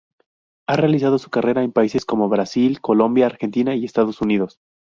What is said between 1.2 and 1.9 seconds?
carrera en